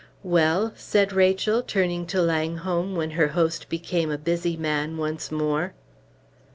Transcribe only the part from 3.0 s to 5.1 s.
her host became a busy man